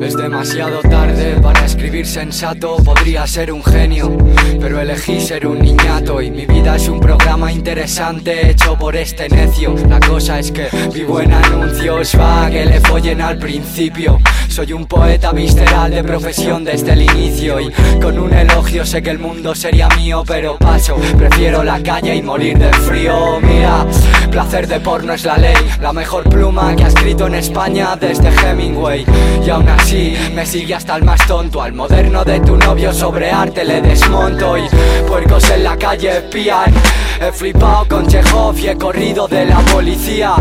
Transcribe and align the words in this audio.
Es 0.00 0.16
demasiado 0.16 0.80
tarde 0.80 1.36
para 1.42 1.66
escribir 1.66 2.06
sensato, 2.06 2.76
podría 2.76 3.26
ser 3.26 3.52
un 3.52 3.62
genio, 3.62 4.16
pero 4.58 4.80
elegí 4.80 5.20
ser 5.20 5.46
un 5.46 5.58
niñato 5.58 6.22
y 6.22 6.30
mi 6.30 6.46
vida 6.46 6.76
es 6.76 6.88
un 6.88 7.00
programa 7.00 7.52
interesante 7.52 8.50
hecho 8.50 8.78
por 8.78 8.96
este 8.96 9.28
necio. 9.28 9.74
La 9.90 10.00
cosa 10.00 10.38
es 10.38 10.52
que 10.52 10.68
vivo 10.94 11.20
en 11.20 11.34
anuncios, 11.34 12.18
va 12.18 12.48
que 12.48 12.64
le 12.64 12.80
follen 12.80 13.20
al 13.20 13.36
principio. 13.36 14.18
Soy 14.48 14.72
un 14.72 14.86
poeta 14.86 15.32
visceral 15.32 15.90
de 15.90 16.02
profesión 16.02 16.64
desde 16.64 16.94
el 16.94 17.02
inicio 17.02 17.60
y 17.60 17.70
con 18.00 18.18
un 18.18 18.32
elogio 18.32 18.86
sé 18.86 19.02
que 19.02 19.10
el 19.10 19.18
mundo 19.18 19.54
sería 19.54 19.88
mío, 19.90 20.24
pero 20.26 20.56
paso, 20.56 20.96
prefiero 21.18 21.62
la 21.62 21.80
calle 21.82 22.16
y 22.16 22.22
morir 22.22 22.58
de 22.58 22.72
frío. 22.72 23.38
Mira, 23.42 23.86
placer 24.30 24.66
de 24.66 24.80
porno 24.80 25.12
es 25.12 25.24
la 25.24 25.36
ley, 25.36 25.54
la 25.80 25.92
mejor 25.92 26.24
pluma 26.24 26.74
que 26.74 26.84
ha 26.84 26.88
escrito 26.88 27.26
en 27.26 27.34
España 27.34 27.96
desde 27.96 28.28
Hemingway. 28.28 29.04
Y 29.46 29.50
aún 29.50 29.68
así 29.68 29.89
me 29.92 30.46
sigue 30.46 30.74
hasta 30.74 30.94
el 30.94 31.02
más 31.02 31.26
tonto, 31.26 31.60
al 31.60 31.72
moderno 31.72 32.24
de 32.24 32.38
tu 32.40 32.56
novio 32.56 32.92
sobre 32.92 33.28
arte 33.32 33.64
le 33.64 33.82
desmonto 33.82 34.56
y 34.56 34.62
puercos 35.04 35.50
en 35.50 35.64
la 35.64 35.76
calle 35.76 36.20
pían. 36.30 36.72
He 37.20 37.32
flipado 37.32 37.88
con 37.88 38.06
Chekhov 38.06 38.56
y 38.56 38.68
he 38.68 38.76
corrido 38.76 39.26
de 39.26 39.46
la 39.46 39.58
policía. 39.58 40.36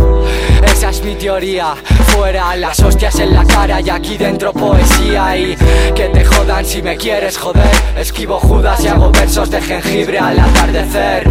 Esa 0.64 0.92
es 0.92 1.04
mi 1.04 1.16
teoría. 1.16 1.74
Fuera 2.10 2.56
las 2.56 2.80
hostias 2.80 3.18
en 3.20 3.34
la 3.34 3.44
cara 3.44 3.82
y 3.82 3.90
aquí 3.90 4.18
dentro 4.18 4.54
poesía 4.54 5.36
y 5.36 5.56
que 5.96 6.10
te 6.10 6.24
si 6.70 6.84
me 6.84 6.96
quieres 6.96 7.36
joder. 7.36 7.66
Esquivo 7.98 8.40
Judas 8.40 8.80
y 8.84 8.88
hago 8.88 9.12
versos 9.12 9.50
de 9.50 9.60
jengibre 9.60 10.20
al 10.20 10.40
atardecer. 10.40 11.28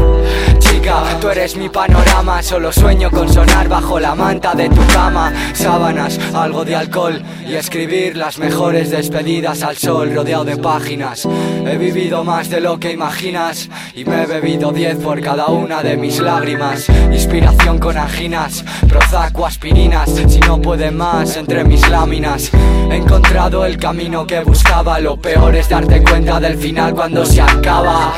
Chica, 0.58 1.04
tú 1.20 1.28
eres 1.28 1.56
mi 1.56 1.68
panorama, 1.68 2.42
solo 2.42 2.72
sueño 2.72 3.08
con 3.08 3.32
sonar 3.32 3.68
bajo 3.68 4.00
la 4.00 4.16
manta 4.16 4.54
de 4.56 4.68
tu 4.68 4.84
cama. 4.88 5.32
Sábanas, 5.54 6.18
algo 6.34 6.64
de 6.64 6.74
alcohol 6.74 7.22
y 7.46 7.54
escribir 7.54 8.16
las 8.16 8.38
mejores 8.38 8.90
despedidas 8.90 9.62
al 9.62 9.76
sol 9.76 10.12
rodeado 10.12 10.44
de 10.44 10.56
páginas. 10.56 11.26
He 11.64 11.76
vivido 11.76 12.24
más 12.24 12.50
de 12.50 12.60
lo 12.60 12.80
que 12.80 12.92
imaginas 12.92 13.68
y 13.94 14.04
me 14.04 14.24
he 14.24 14.26
bebido 14.26 14.72
diez 14.72 14.96
por 14.96 15.20
cada 15.20 15.46
una 15.46 15.84
de 15.84 15.96
mis 15.96 16.18
lágrimas. 16.18 16.88
Inspiración 17.12 17.78
con 17.78 17.96
anginas, 17.96 18.64
Prozac 18.88 19.38
o 19.38 19.46
aspirinas, 19.46 20.10
si 20.26 20.40
no 20.40 20.60
puede 20.60 20.90
más 20.90 21.36
entre 21.36 21.62
mis 21.62 21.88
láminas. 21.88 22.50
He 22.90 22.96
encontrado 22.96 23.64
el 23.64 23.78
camino 23.78 24.26
que 24.26 24.40
buscaba, 24.40 24.98
lo 24.98 25.16
peor 25.28 25.54
es 25.56 25.68
darte 25.68 26.02
cuenta 26.02 26.40
del 26.40 26.56
final 26.56 26.94
cuando 26.94 27.22
se 27.22 27.42
acaba. 27.42 28.14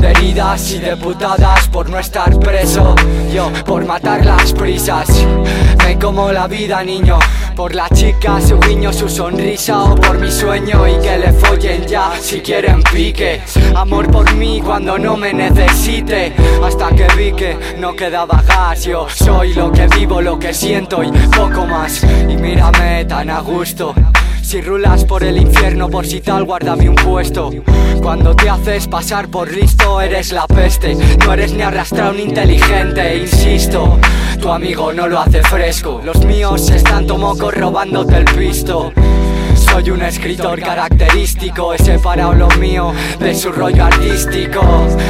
De 0.00 0.10
heridas 0.10 0.70
y 0.70 0.78
de 0.78 0.96
putadas 0.96 1.66
por 1.68 1.90
no 1.90 1.98
estar 1.98 2.38
preso, 2.38 2.94
yo 3.32 3.50
por 3.64 3.84
matar 3.84 4.24
las 4.24 4.52
prisas. 4.52 5.08
Me 5.78 5.98
como 5.98 6.30
la 6.30 6.46
vida, 6.46 6.84
niño. 6.84 7.18
Por 7.56 7.74
la 7.74 7.88
chica, 7.88 8.40
su 8.40 8.58
guiño, 8.60 8.92
su 8.92 9.08
sonrisa 9.08 9.82
o 9.82 9.94
por 9.96 10.18
mi 10.18 10.30
sueño 10.30 10.86
y 10.86 11.00
que 11.00 11.18
le 11.18 11.32
follen 11.32 11.86
ya 11.86 12.12
si 12.20 12.40
quieren 12.40 12.82
pique. 12.84 13.42
Amor 13.74 14.08
por 14.10 14.32
mí 14.34 14.60
cuando 14.64 14.96
no 14.96 15.16
me 15.16 15.32
necesite. 15.32 16.34
Hasta 16.62 16.90
que 16.90 17.08
vi 17.16 17.32
que 17.32 17.56
no 17.78 17.96
quedaba 17.96 18.42
gas. 18.46 18.84
Yo 18.84 19.08
soy 19.08 19.54
lo 19.54 19.72
que 19.72 19.88
vivo, 19.88 20.20
lo 20.20 20.38
que 20.38 20.54
siento 20.54 21.02
y 21.02 21.10
poco 21.36 21.66
más. 21.66 22.04
Y 22.28 22.36
mírame 22.36 23.04
tan 23.06 23.30
a 23.30 23.40
gusto. 23.40 23.94
Si 24.44 24.60
rulas 24.60 25.04
por 25.06 25.24
el 25.24 25.38
infierno, 25.38 25.88
por 25.88 26.06
si 26.06 26.20
tal, 26.20 26.44
guárdame 26.44 26.88
un 26.88 26.94
puesto. 26.96 27.50
Cuando 28.02 28.36
te 28.36 28.50
haces 28.50 28.86
pasar 28.86 29.28
por 29.28 29.50
listo, 29.50 30.02
eres 30.02 30.32
la 30.32 30.46
peste. 30.46 30.94
No 31.24 31.32
eres 31.32 31.54
ni 31.54 31.62
arrastrado 31.62 32.12
ni 32.12 32.24
inteligente, 32.24 33.16
insisto. 33.16 33.98
Tu 34.40 34.52
amigo 34.52 34.92
no 34.92 35.08
lo 35.08 35.18
hace 35.18 35.42
fresco. 35.42 36.02
Los 36.04 36.22
míos 36.26 36.70
están 36.70 37.06
tomocos 37.06 37.54
robándote 37.54 38.18
el 38.18 38.26
pisto. 38.26 38.92
Soy 39.74 39.90
un 39.90 40.02
escritor 40.02 40.60
característico, 40.60 41.74
he 41.74 41.78
separado 41.78 42.32
lo 42.32 42.48
mío 42.60 42.92
de 43.18 43.34
su 43.34 43.50
rollo 43.50 43.86
artístico. 43.86 44.62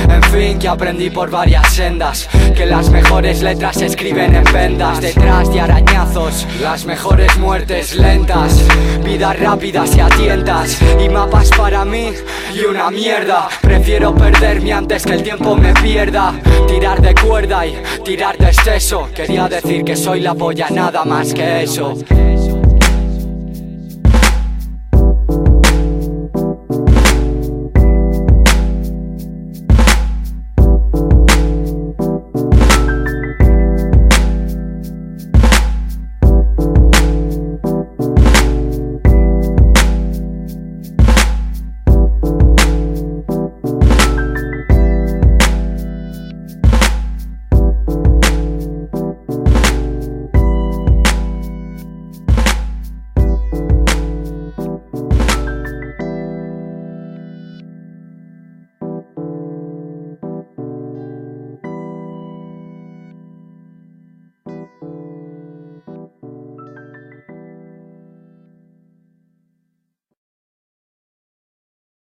En 0.09 0.23
fin, 0.23 0.59
que 0.59 0.69
aprendí 0.69 1.11
por 1.11 1.31
varias 1.31 1.71
sendas, 1.71 2.27
que 2.57 2.65
las 2.65 2.89
mejores 2.89 3.43
letras 3.43 3.77
se 3.77 3.85
escriben 3.85 4.35
en 4.35 4.45
vendas, 4.55 5.03
detrás 5.03 5.53
de 5.53 5.61
arañazos, 5.61 6.47
las 6.63 6.87
mejores 6.87 7.37
muertes 7.37 7.95
lentas, 7.95 8.59
vidas 9.05 9.39
rápidas 9.39 9.95
y 9.97 10.01
a 10.01 10.09
y 10.99 11.09
mapas 11.11 11.51
para 11.51 11.85
mí 11.85 12.13
y 12.55 12.65
una 12.65 12.91
mierda. 12.91 13.51
Prefiero 13.61 14.15
perderme 14.15 14.73
antes 14.73 15.05
que 15.05 15.13
el 15.13 15.23
tiempo 15.23 15.57
me 15.57 15.75
pierda, 15.75 16.41
tirar 16.67 17.03
de 17.03 17.15
cuerda 17.15 17.67
y 17.67 17.77
tirar 18.03 18.39
de 18.39 18.47
exceso. 18.47 19.11
Quería 19.15 19.47
decir 19.47 19.85
que 19.85 19.95
soy 19.95 20.21
la 20.21 20.33
polla, 20.35 20.71
nada 20.71 21.05
más 21.05 21.35
que 21.35 21.65
eso. 21.65 21.95